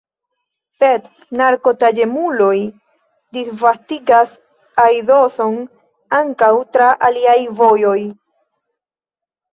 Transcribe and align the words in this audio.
Sed 0.77 1.03
narkotaĵemuloj 1.41 2.55
disvastigas 3.37 4.33
aidoson 4.85 5.61
ankaŭ 6.23 6.51
tra 6.75 6.89
aliaj 7.11 7.39
vojoj. 7.63 7.99